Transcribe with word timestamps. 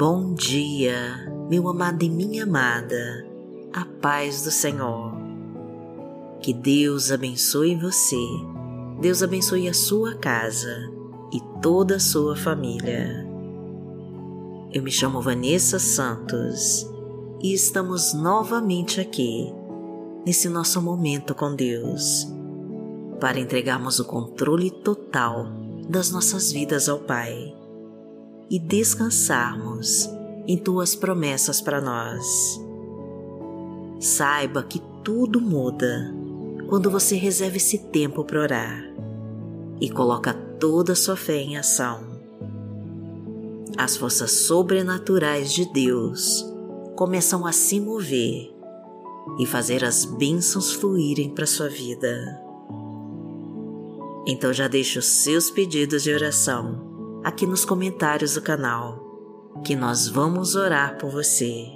Bom 0.00 0.32
dia, 0.32 1.30
meu 1.50 1.68
amado 1.68 2.02
e 2.02 2.08
minha 2.08 2.44
amada, 2.44 3.26
a 3.70 3.84
paz 3.84 4.42
do 4.42 4.50
Senhor. 4.50 5.12
Que 6.40 6.54
Deus 6.54 7.12
abençoe 7.12 7.76
você, 7.76 8.16
Deus 8.98 9.22
abençoe 9.22 9.68
a 9.68 9.74
sua 9.74 10.14
casa 10.14 10.90
e 11.30 11.38
toda 11.60 11.96
a 11.96 12.00
sua 12.00 12.34
família. 12.34 13.28
Eu 14.72 14.82
me 14.82 14.90
chamo 14.90 15.20
Vanessa 15.20 15.78
Santos 15.78 16.90
e 17.42 17.52
estamos 17.52 18.14
novamente 18.14 19.02
aqui, 19.02 19.52
nesse 20.24 20.48
nosso 20.48 20.80
momento 20.80 21.34
com 21.34 21.54
Deus, 21.54 22.26
para 23.20 23.38
entregarmos 23.38 24.00
o 24.00 24.06
controle 24.06 24.70
total 24.70 25.44
das 25.86 26.10
nossas 26.10 26.50
vidas 26.50 26.88
ao 26.88 27.00
Pai 27.00 27.59
e 28.50 28.58
descansarmos 28.58 30.10
em 30.46 30.58
tuas 30.58 30.96
promessas 30.96 31.60
para 31.60 31.80
nós. 31.80 32.60
Saiba 34.00 34.64
que 34.64 34.82
tudo 35.04 35.40
muda 35.40 36.12
quando 36.68 36.90
você 36.90 37.14
reserva 37.14 37.58
esse 37.58 37.78
tempo 37.78 38.24
para 38.24 38.40
orar 38.40 38.84
e 39.80 39.88
coloca 39.88 40.34
toda 40.34 40.92
a 40.92 40.96
sua 40.96 41.16
fé 41.16 41.36
em 41.36 41.56
ação. 41.56 42.10
As 43.78 43.96
forças 43.96 44.32
sobrenaturais 44.32 45.52
de 45.52 45.64
Deus 45.72 46.44
começam 46.96 47.46
a 47.46 47.52
se 47.52 47.80
mover 47.80 48.52
e 49.38 49.46
fazer 49.46 49.84
as 49.84 50.04
bênçãos 50.04 50.72
fluírem 50.72 51.30
para 51.30 51.46
sua 51.46 51.68
vida. 51.68 52.40
Então 54.26 54.52
já 54.52 54.66
deixe 54.66 54.98
os 54.98 55.06
seus 55.06 55.50
pedidos 55.50 56.02
de 56.02 56.12
oração 56.12 56.89
aqui 57.22 57.46
nos 57.46 57.64
comentários 57.64 58.34
do 58.34 58.42
canal 58.42 59.10
que 59.64 59.76
nós 59.76 60.08
vamos 60.08 60.54
orar 60.54 60.96
por 60.98 61.10
você. 61.10 61.66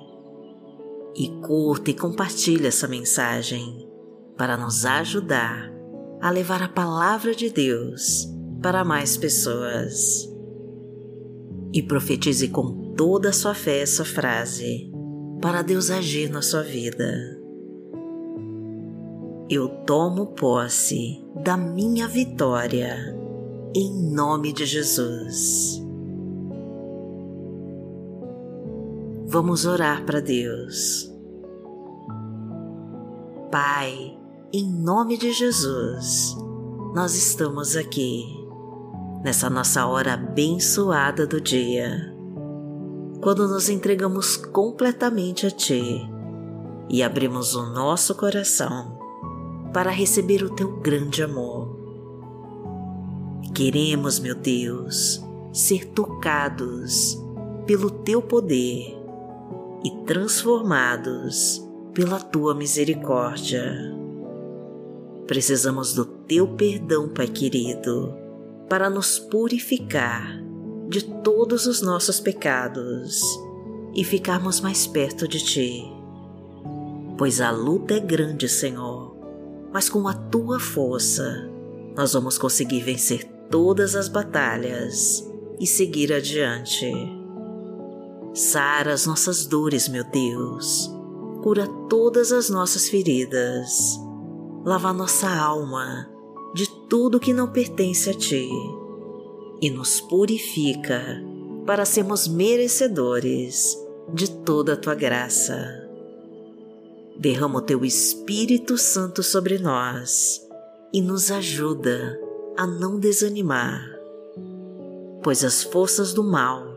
E 1.16 1.28
curta 1.42 1.90
e 1.90 1.94
compartilhe 1.94 2.66
essa 2.66 2.88
mensagem 2.88 3.88
para 4.36 4.56
nos 4.56 4.84
ajudar 4.84 5.72
a 6.20 6.30
levar 6.30 6.62
a 6.62 6.68
palavra 6.68 7.34
de 7.34 7.50
Deus 7.50 8.28
para 8.60 8.84
mais 8.84 9.16
pessoas. 9.16 10.28
E 11.72 11.82
profetize 11.82 12.48
com 12.48 12.94
toda 12.96 13.28
a 13.28 13.32
sua 13.32 13.54
fé 13.54 13.80
essa 13.80 14.04
frase 14.04 14.90
para 15.40 15.62
Deus 15.62 15.90
agir 15.90 16.30
na 16.30 16.40
sua 16.40 16.62
vida. 16.62 17.38
Eu 19.48 19.68
tomo 19.84 20.28
posse 20.28 21.22
da 21.44 21.56
minha 21.56 22.08
vitória 22.08 23.23
em 23.76 23.92
nome 23.92 24.52
de 24.52 24.64
Jesus. 24.64 25.82
Vamos 29.26 29.66
orar 29.66 30.04
para 30.04 30.20
Deus. 30.20 31.12
Pai, 33.50 34.16
em 34.52 34.70
nome 34.70 35.16
de 35.18 35.32
Jesus, 35.32 36.36
nós 36.94 37.16
estamos 37.16 37.74
aqui, 37.76 38.24
nessa 39.24 39.50
nossa 39.50 39.86
hora 39.86 40.14
abençoada 40.14 41.26
do 41.26 41.40
dia, 41.40 42.14
quando 43.20 43.48
nos 43.48 43.68
entregamos 43.68 44.36
completamente 44.36 45.46
a 45.46 45.50
Ti 45.50 46.08
e 46.88 47.02
abrimos 47.02 47.56
o 47.56 47.72
nosso 47.72 48.14
coração 48.14 48.96
para 49.72 49.90
receber 49.90 50.44
o 50.44 50.50
Teu 50.50 50.76
grande 50.80 51.24
amor 51.24 51.63
Queremos, 53.52 54.18
meu 54.18 54.34
Deus, 54.34 55.22
ser 55.52 55.86
tocados 55.86 57.18
pelo 57.66 57.90
teu 57.90 58.20
poder 58.22 58.96
e 59.84 59.90
transformados 60.06 61.62
pela 61.92 62.18
tua 62.18 62.54
misericórdia. 62.54 63.94
Precisamos 65.26 65.94
do 65.94 66.04
teu 66.04 66.48
perdão, 66.48 67.08
Pai 67.08 67.28
querido, 67.28 68.14
para 68.68 68.90
nos 68.90 69.18
purificar 69.18 70.42
de 70.88 71.04
todos 71.22 71.66
os 71.66 71.80
nossos 71.80 72.20
pecados 72.20 73.22
e 73.94 74.04
ficarmos 74.04 74.60
mais 74.60 74.86
perto 74.86 75.28
de 75.28 75.42
ti. 75.42 75.84
Pois 77.16 77.40
a 77.40 77.50
luta 77.50 77.94
é 77.94 78.00
grande, 78.00 78.48
Senhor, 78.48 79.16
mas 79.72 79.88
com 79.88 80.08
a 80.08 80.14
tua 80.14 80.58
força 80.58 81.48
nós 81.96 82.12
vamos 82.12 82.36
conseguir 82.36 82.80
vencer 82.80 83.33
todas 83.54 83.94
as 83.94 84.08
batalhas 84.08 85.24
e 85.60 85.66
seguir 85.68 86.12
adiante. 86.12 86.90
Sara 88.34 88.92
as 88.92 89.06
nossas 89.06 89.46
dores, 89.46 89.86
meu 89.86 90.02
Deus. 90.02 90.90
Cura 91.40 91.68
todas 91.88 92.32
as 92.32 92.50
nossas 92.50 92.88
feridas. 92.88 93.96
Lava 94.64 94.92
nossa 94.92 95.30
alma 95.30 96.10
de 96.52 96.68
tudo 96.88 97.20
que 97.20 97.32
não 97.32 97.46
pertence 97.46 98.10
a 98.10 98.14
Ti 98.14 98.48
e 99.62 99.70
nos 99.70 100.00
purifica 100.00 101.22
para 101.64 101.84
sermos 101.84 102.26
merecedores 102.26 103.78
de 104.12 104.28
toda 104.32 104.72
a 104.72 104.76
Tua 104.76 104.96
graça. 104.96 105.88
Derrama 107.16 107.60
o 107.60 107.62
Teu 107.62 107.84
Espírito 107.84 108.76
Santo 108.76 109.22
sobre 109.22 109.58
nós 109.58 110.44
e 110.92 111.00
nos 111.00 111.30
ajuda 111.30 112.23
a 112.56 112.66
não 112.66 112.98
desanimar, 112.98 113.80
pois 115.22 115.44
as 115.44 115.62
forças 115.62 116.12
do 116.12 116.22
mal 116.22 116.74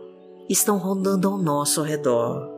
estão 0.50 0.78
rondando 0.78 1.28
ao 1.28 1.38
nosso 1.38 1.82
redor 1.82 2.50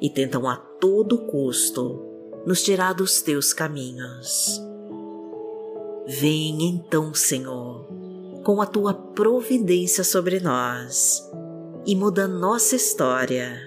e 0.00 0.10
tentam 0.10 0.48
a 0.48 0.56
todo 0.56 1.18
custo 1.18 2.02
nos 2.44 2.62
tirar 2.62 2.92
dos 2.92 3.22
teus 3.22 3.52
caminhos. 3.52 4.60
Vem 6.06 6.62
então, 6.68 7.14
Senhor, 7.14 7.86
com 8.44 8.60
a 8.60 8.66
tua 8.66 8.94
providência 8.94 10.04
sobre 10.04 10.38
nós 10.38 11.22
e 11.86 11.96
muda 11.96 12.28
nossa 12.28 12.76
história, 12.76 13.58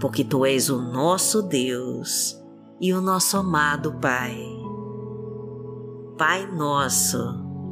porque 0.00 0.24
tu 0.24 0.44
és 0.44 0.68
o 0.68 0.78
nosso 0.80 1.40
Deus 1.42 2.38
e 2.80 2.92
o 2.92 3.00
nosso 3.00 3.36
amado 3.36 3.94
Pai. 4.00 4.36
Pai 6.18 6.46
nosso, 6.46 7.43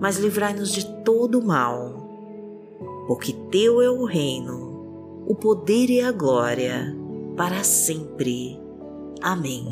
mas 0.00 0.16
livrai-nos 0.18 0.70
de 0.70 0.86
todo 1.02 1.40
o 1.40 1.46
mal. 1.46 2.06
Porque 3.06 3.32
Teu 3.50 3.80
é 3.82 3.90
o 3.90 4.04
reino, 4.04 5.24
o 5.26 5.34
poder 5.34 5.90
e 5.90 6.00
a 6.00 6.12
glória, 6.12 6.94
para 7.36 7.64
sempre. 7.64 8.60
Amém. 9.22 9.66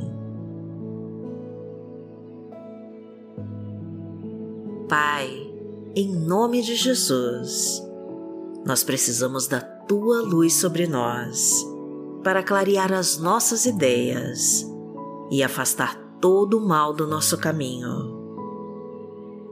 Pai, 4.88 5.52
em 5.94 6.14
nome 6.14 6.62
de 6.62 6.74
Jesus, 6.74 7.82
nós 8.64 8.82
precisamos 8.82 9.46
da 9.46 9.60
Tua 9.60 10.20
luz 10.22 10.54
sobre 10.54 10.86
nós 10.86 11.64
para 12.24 12.42
clarear 12.42 12.92
as 12.92 13.18
nossas 13.18 13.66
ideias 13.66 14.66
e 15.30 15.44
afastar 15.44 15.96
todo 16.20 16.58
o 16.58 16.66
mal 16.66 16.92
do 16.92 17.06
nosso 17.06 17.38
caminho 17.38 18.15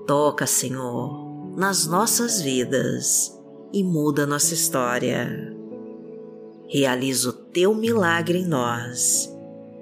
Toca, 0.06 0.47
Senhor, 0.47 1.56
nas 1.56 1.87
nossas 1.87 2.41
vidas 2.43 3.33
e 3.73 3.83
muda 3.83 4.27
nossa 4.27 4.53
história. 4.53 5.56
Realiza 6.69 7.31
o 7.31 7.33
teu 7.33 7.75
milagre 7.75 8.41
em 8.41 8.47
nós 8.47 9.33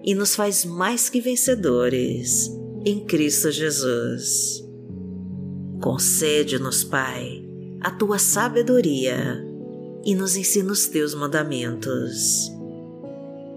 e 0.04 0.14
nos 0.14 0.36
faz 0.36 0.64
mais 0.64 1.08
que 1.08 1.20
vencedores 1.20 2.48
em 2.84 3.04
Cristo 3.04 3.50
Jesus. 3.50 4.64
Concede-nos, 5.80 6.84
Pai, 6.84 7.44
a 7.80 7.90
tua 7.90 8.18
sabedoria 8.18 9.44
e 10.04 10.14
nos 10.14 10.36
ensina 10.36 10.70
os 10.70 10.86
teus 10.86 11.14
mandamentos. 11.16 12.48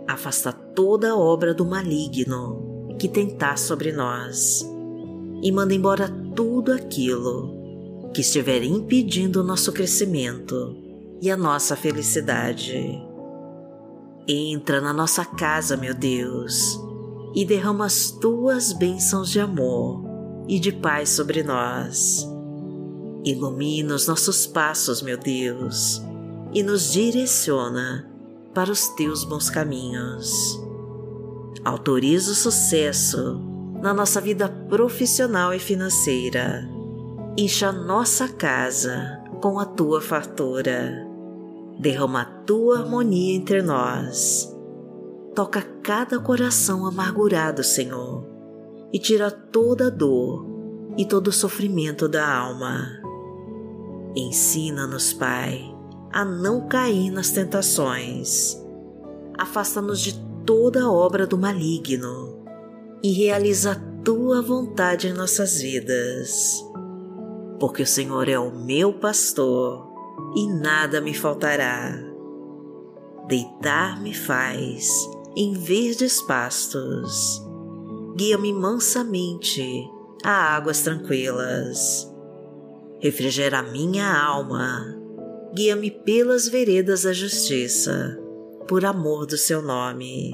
Afasta 0.08 0.52
toda 0.52 1.16
obra 1.16 1.54
do 1.54 1.64
maligno 1.64 2.96
que 3.00 3.08
tentar 3.08 3.58
sobre 3.58 3.92
nós 3.92 4.66
e 5.44 5.52
manda 5.52 5.74
embora 5.76 6.25
tudo 6.36 6.72
aquilo 6.74 8.12
que 8.14 8.22
estiver 8.22 8.64
impedindo 8.64 9.42
o 9.42 9.44
nosso 9.44 9.72
crescimento 9.72 10.76
e 11.22 11.32
a 11.32 11.38
nossa 11.38 11.76
felicidade. 11.76 13.02
Entra 14.28 14.82
na 14.82 14.94
nossa 14.94 15.24
casa, 15.24 15.78
meu 15.78 15.94
Deus, 15.94 16.80
e 17.34 17.46
derrama 17.46 17.86
as 17.86 18.12
tuas 18.12 18.74
bênçãos 18.74 19.30
de 19.30 19.40
amor 19.40 20.04
e 20.48 20.60
de 20.60 20.72
paz 20.72 21.10
sobre 21.10 21.44
nós. 21.44 22.28
Ilumina 23.24 23.96
os 23.96 24.08
nossos 24.08 24.46
passos, 24.46 25.02
meu 25.02 25.18
Deus, 25.18 26.02
e 26.54 26.62
nos 26.62 26.92
direciona 26.92 28.10
para 28.54 28.72
os 28.72 28.88
teus 28.90 29.24
bons 29.24 29.50
caminhos. 29.50 30.60
Autoriza 31.64 32.32
o 32.32 32.36
sucesso 32.36 33.55
na 33.82 33.94
nossa 33.94 34.20
vida 34.20 34.50
profissional 34.70 35.54
e 35.54 35.60
financeira. 35.60 36.68
Encha 37.38 37.72
nossa 37.72 38.28
casa 38.28 39.22
com 39.42 39.60
a 39.60 39.66
tua 39.66 40.02
fartura. 40.02 41.06
Derrama 41.80 42.22
a 42.22 42.26
tua 42.26 42.80
harmonia 42.80 43.36
entre 43.36 43.62
nós. 43.62 44.52
Toca 45.36 45.62
cada 45.84 46.18
coração 46.20 46.86
amargurado, 46.86 47.64
Senhor, 47.64 48.26
e 48.94 48.98
tira 48.98 49.30
toda 49.30 49.88
a 49.88 49.90
dor 49.90 50.46
e 50.98 51.06
todo 51.06 51.28
o 51.28 51.34
sofrimento 51.34 52.08
da 52.08 52.26
alma. 52.26 52.88
Ensina-nos, 54.16 55.12
Pai, 55.12 55.62
a 56.14 56.24
não 56.24 56.70
cair 56.70 57.12
nas 57.12 57.32
tentações. 57.32 58.58
Afasta-nos 59.38 60.00
de 60.00 60.18
toda 60.46 60.90
obra 60.90 61.28
do 61.28 61.38
maligno 61.38 62.35
e 63.06 63.12
realiza 63.14 63.72
a 63.74 64.04
tua 64.04 64.42
vontade 64.42 65.08
em 65.08 65.14
nossas 65.14 65.60
vidas 65.60 66.66
porque 67.60 67.84
o 67.84 67.88
Senhor 67.88 68.28
é 68.28 68.38
o 68.38 68.52
meu 68.52 68.94
pastor 68.94 69.88
e 70.36 70.48
nada 70.48 71.02
me 71.02 71.14
faltará. 71.14 71.98
Deitar-me 73.28 74.14
faz 74.14 74.88
em 75.36 75.54
verdes 75.54 76.22
pastos, 76.22 77.42
guia-me 78.16 78.54
mansamente 78.54 79.90
a 80.24 80.56
águas 80.56 80.82
tranquilas. 80.82 82.12
Refrigera 83.00 83.62
minha 83.62 84.16
alma, 84.16 84.96
guia-me 85.54 85.92
pelas 85.92 86.48
veredas 86.48 87.04
da 87.04 87.14
justiça, 87.14 88.18
por 88.68 88.86
amor 88.86 89.26
do 89.26 89.38
seu 89.38 89.62
nome. 89.62 90.34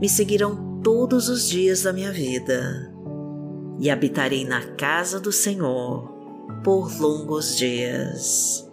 me 0.00 0.08
seguirão 0.08 0.80
todos 0.82 1.28
os 1.28 1.46
dias 1.48 1.82
da 1.82 1.92
minha 1.92 2.12
vida 2.12 2.92
e 3.80 3.90
habitarei 3.90 4.44
na 4.44 4.62
casa 4.74 5.20
do 5.20 5.32
Senhor 5.32 6.08
por 6.62 6.88
longos 7.00 7.56
dias. 7.56 8.64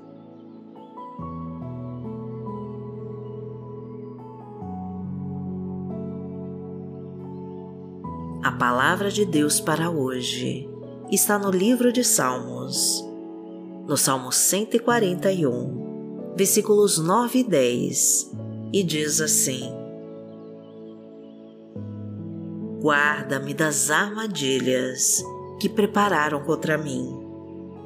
A 8.44 8.52
palavra 8.52 9.10
de 9.10 9.26
Deus 9.26 9.60
para 9.60 9.90
hoje 9.90 10.70
está 11.12 11.40
no 11.40 11.50
livro 11.50 11.92
de 11.92 12.04
Salmos, 12.04 13.04
no 13.88 13.98
Salmo 13.98 14.32
141, 14.32 16.36
versículos 16.36 17.00
9 17.00 17.40
e 17.40 17.44
10, 17.44 18.32
e 18.72 18.84
diz 18.84 19.20
assim: 19.20 19.85
guarda-me 22.86 23.52
das 23.52 23.90
armadilhas 23.90 25.26
que 25.60 25.68
prepararam 25.68 26.44
contra 26.44 26.78
mim, 26.78 27.20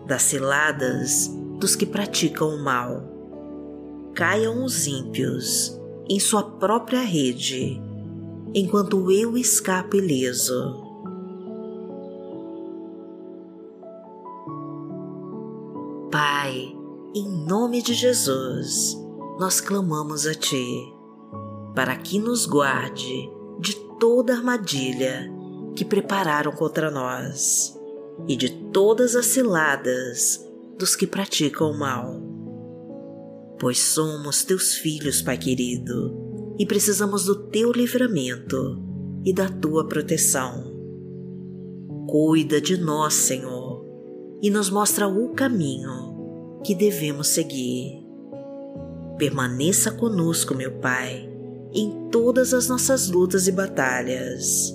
das 0.06 0.24
ciladas 0.24 1.32
dos 1.58 1.74
que 1.74 1.86
praticam 1.86 2.50
o 2.50 2.62
mal. 2.62 3.02
Caiam 4.14 4.62
os 4.62 4.88
ímpios 4.88 5.80
em 6.10 6.20
sua 6.20 6.44
própria 6.44 7.00
rede, 7.00 7.82
enquanto 8.54 9.10
eu 9.10 9.38
escapo 9.38 9.96
ileso. 9.96 10.86
Pai, 16.12 16.76
em 17.16 17.46
nome 17.46 17.82
de 17.82 17.94
Jesus, 17.94 18.98
nós 19.40 19.62
clamamos 19.62 20.28
a 20.28 20.34
Ti, 20.34 20.94
para 21.74 21.96
que 21.96 22.20
nos 22.20 22.46
guarde 22.46 23.39
toda 24.00 24.34
armadilha 24.34 25.30
que 25.76 25.86
prepararam 25.86 26.52
contra 26.52 26.90
nós 26.90 27.78
e 28.28 28.36
de 28.36 28.50
todas 28.72 29.16
as 29.16 29.28
ciladas 29.28 30.46
dos 30.78 30.96
que 30.96 31.06
praticam 31.06 31.72
o 31.72 31.78
mal. 31.78 32.22
Pois 33.60 33.80
somos 33.80 34.44
teus 34.44 34.76
filhos, 34.76 35.22
Pai 35.22 35.38
querido, 35.38 36.56
e 36.58 36.66
precisamos 36.66 37.26
do 37.26 37.48
teu 37.50 37.72
livramento 37.72 38.82
e 39.26 39.34
da 39.34 39.50
tua 39.50 39.88
proteção. 39.88 40.74
Cuida 42.08 42.60
de 42.60 42.78
nós, 42.78 43.14
Senhor, 43.14 43.86
e 44.42 44.50
nos 44.50 44.70
mostra 44.70 45.08
o 45.08 45.34
caminho 45.34 46.62
que 46.66 46.74
devemos 46.74 47.28
seguir. 47.28 48.02
Permaneça 49.18 49.92
conosco, 49.92 50.56
meu 50.56 50.80
Pai 50.80 51.29
em 51.74 52.10
todas 52.10 52.54
as 52.54 52.68
nossas 52.68 53.10
lutas 53.10 53.48
e 53.48 53.52
batalhas. 53.52 54.74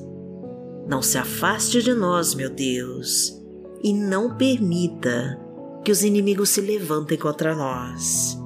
Não 0.87 1.03
se 1.03 1.19
afaste 1.19 1.83
de 1.83 1.95
nós, 1.95 2.35
meu 2.35 2.51
Deus, 2.51 3.41
e 3.83 3.93
não 3.93 4.37
permita 4.37 5.41
que 5.85 5.91
os 5.91 6.03
inimigos 6.03 6.51
se 6.51 6.61
levantem 6.61 7.19
contra 7.19 7.55
nós. 7.55 8.39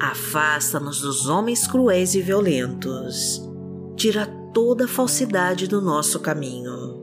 Afasta-nos 0.00 1.00
dos 1.00 1.28
homens 1.28 1.66
cruéis 1.66 2.14
e 2.14 2.20
violentos. 2.20 3.42
Tira 3.96 4.26
toda 4.52 4.84
a 4.84 4.88
falsidade 4.88 5.66
do 5.66 5.80
nosso 5.80 6.20
caminho. 6.20 7.00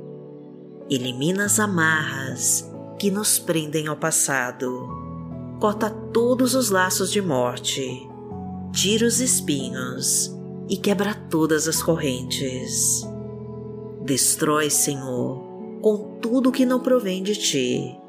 Elimina 0.90 1.46
as 1.46 1.60
amarras 1.60 2.70
que 2.98 3.10
nos 3.10 3.40
prendem 3.40 3.88
ao 3.88 3.96
passado. 3.96 4.88
Corta 5.60 5.90
todos 5.90 6.56
os 6.56 6.70
laços 6.70 7.12
de 7.12 7.22
morte 7.22 8.09
tira 8.72 9.06
os 9.06 9.20
espinhos 9.20 10.36
e 10.70 10.78
quebra 10.78 11.14
todas 11.30 11.68
as 11.68 11.82
correntes. 11.82 13.08
Destrói, 14.04 14.70
Senhor, 14.70 15.42
com 15.82 16.18
tudo 16.22 16.52
que 16.52 16.66
não 16.66 16.80
provém 16.80 17.24
de 17.24 17.36
ti. 17.36 18.00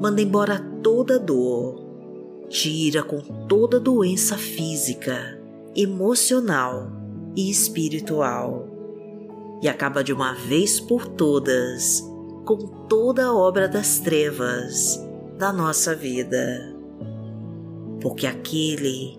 Manda 0.00 0.20
embora 0.20 0.58
toda 0.82 1.18
dor. 1.18 1.84
Tira 2.48 3.02
com 3.02 3.20
toda 3.48 3.80
doença 3.80 4.36
física, 4.36 5.40
emocional 5.74 6.92
e 7.34 7.50
espiritual. 7.50 8.68
E 9.62 9.68
acaba 9.68 10.04
de 10.04 10.12
uma 10.12 10.34
vez 10.34 10.78
por 10.78 11.06
todas 11.06 12.02
com 12.46 12.58
toda 12.88 13.26
a 13.26 13.34
obra 13.34 13.68
das 13.68 13.98
trevas 13.98 15.04
da 15.36 15.52
nossa 15.52 15.94
vida. 15.96 16.72
Porque 18.00 18.26
aquele 18.26 19.18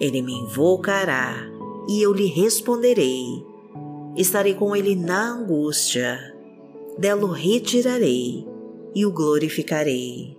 Ele 0.00 0.22
me 0.22 0.32
invocará 0.32 1.34
e 1.88 2.02
eu 2.02 2.12
lhe 2.12 2.26
responderei 2.26 3.48
estarei 4.20 4.54
com 4.54 4.74
ele 4.74 4.96
na 4.96 5.30
angústia, 5.30 6.18
dela 6.98 7.24
o 7.24 7.30
retirarei 7.30 8.44
e 8.94 9.06
o 9.06 9.12
glorificarei. 9.12 10.36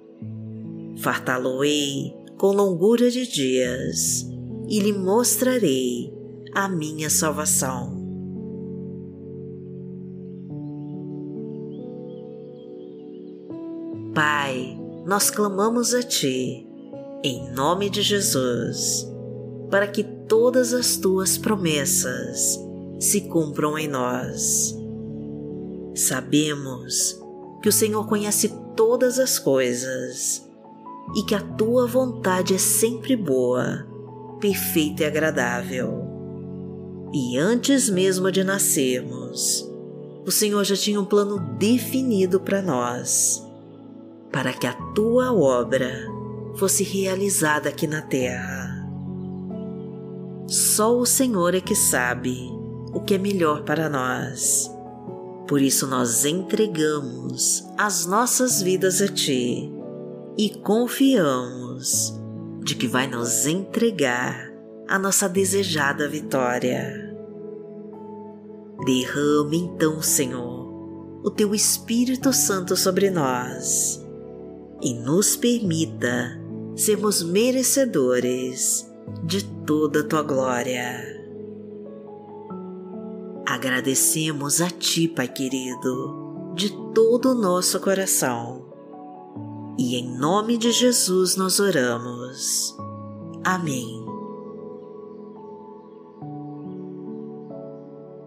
Fartá-lo-ei 0.97 2.13
com 2.37 2.51
longura 2.51 3.09
de 3.09 3.25
dias 3.25 4.29
e 4.67 4.79
lhe 4.79 4.91
mostrarei 4.91 6.13
a 6.53 6.67
minha 6.67 7.09
salvação. 7.09 7.97
Pai, 14.13 14.77
nós 15.05 15.29
clamamos 15.29 15.93
a 15.93 16.03
Ti, 16.03 16.67
em 17.23 17.49
nome 17.53 17.89
de 17.89 18.01
Jesus, 18.01 19.09
para 19.69 19.87
que 19.87 20.03
todas 20.03 20.73
as 20.73 20.97
Tuas 20.97 21.37
promessas 21.37 22.59
se 22.99 23.21
cumpram 23.21 23.77
em 23.77 23.87
nós. 23.87 24.75
Sabemos 25.95 27.19
que 27.61 27.69
o 27.69 27.73
Senhor 27.73 28.07
conhece 28.07 28.49
todas 28.75 29.19
as 29.19 29.37
coisas 29.37 30.47
e 31.15 31.23
que 31.23 31.35
a 31.35 31.41
tua 31.41 31.87
vontade 31.87 32.53
é 32.53 32.57
sempre 32.57 33.15
boa, 33.15 33.87
perfeita 34.39 35.03
e 35.03 35.05
agradável. 35.05 36.07
E 37.13 37.37
antes 37.37 37.89
mesmo 37.89 38.31
de 38.31 38.43
nascermos, 38.43 39.67
o 40.25 40.31
Senhor 40.31 40.63
já 40.63 40.75
tinha 40.75 41.01
um 41.01 41.05
plano 41.05 41.39
definido 41.57 42.39
para 42.39 42.61
nós, 42.61 43.43
para 44.31 44.53
que 44.53 44.67
a 44.67 44.73
tua 44.93 45.33
obra 45.33 45.91
fosse 46.55 46.83
realizada 46.83 47.69
aqui 47.69 47.87
na 47.87 48.01
terra. 48.01 48.68
Só 50.49 50.97
o 50.97 51.05
Senhor 51.05 51.53
é 51.53 51.61
que 51.61 51.75
sabe 51.75 52.35
o 52.91 53.01
que 53.01 53.13
é 53.13 53.17
melhor 53.19 53.63
para 53.63 53.87
nós. 53.87 54.67
Por 55.47 55.61
isso 55.61 55.85
nós 55.85 56.25
entregamos 56.25 57.63
as 57.77 58.07
nossas 58.07 58.59
vidas 58.59 58.99
a 58.99 59.07
Ti 59.07 59.71
e 60.35 60.49
confiamos 60.63 62.19
de 62.63 62.73
que 62.73 62.87
vai 62.87 63.05
nos 63.05 63.45
entregar 63.45 64.51
a 64.87 64.97
nossa 64.97 65.29
desejada 65.29 66.09
vitória. 66.09 67.15
Derrame 68.87 69.57
então, 69.57 70.01
Senhor, 70.01 71.21
o 71.23 71.29
Teu 71.29 71.53
Espírito 71.53 72.33
Santo 72.33 72.75
sobre 72.75 73.11
nós 73.11 74.03
e 74.81 74.95
nos 74.95 75.35
permita 75.35 76.41
sermos 76.75 77.21
merecedores 77.21 78.88
de 79.23 79.43
toda 79.65 80.01
a 80.01 80.03
Tua 80.03 80.23
glória 80.23 81.19
Agradecemos 83.49 84.61
a 84.61 84.69
Ti, 84.69 85.07
Pai 85.07 85.27
querido, 85.27 86.53
de 86.53 86.69
todo 86.93 87.31
o 87.31 87.33
nosso 87.33 87.79
coração. 87.79 88.63
E 89.75 89.95
em 89.95 90.07
nome 90.07 90.55
de 90.55 90.71
Jesus 90.71 91.35
nós 91.35 91.59
oramos. 91.59 92.77
Amém. 93.43 94.05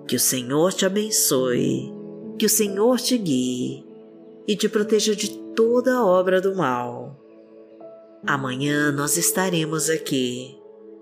Que 0.09 0.17
o 0.17 0.21
Senhor 0.21 0.73
te 0.73 0.85
abençoe, 0.85 1.95
que 2.37 2.47
o 2.47 2.51
Senhor 2.51 2.99
te 2.99 3.17
guie 3.17 3.87
e 4.49 4.57
te 4.57 4.69
proteja 4.69 5.15
de 5.15 5.39
toda 5.55 6.05
obra 6.05 6.41
do 6.41 6.57
mal. 6.57 7.17
Amanhã 8.27 8.91
nós 8.91 9.17
estaremos 9.17 9.89
aqui, 9.89 10.59